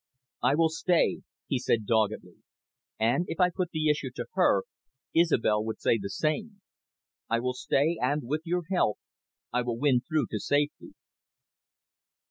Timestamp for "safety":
10.39-10.95